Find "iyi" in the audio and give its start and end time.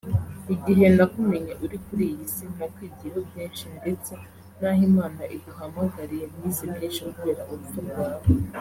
2.11-2.25